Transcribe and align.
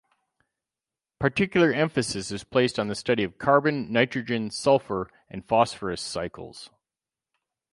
Particular 1.19 1.71
emphasis 1.71 2.31
is 2.31 2.43
placed 2.43 2.79
on 2.79 2.87
the 2.87 2.95
study 2.95 3.21
of 3.21 3.37
carbon, 3.37 3.91
nitrogen, 3.93 4.49
sulfur, 4.49 5.11
and 5.29 5.45
phosphorus 5.47 6.01
cycles. 6.01 6.71